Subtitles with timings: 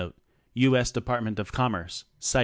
[0.01, 0.15] 23
[0.63, 0.77] U.
[0.77, 0.91] S.
[0.91, 2.23] Department of Commerce, op.
[2.23, 2.39] cit.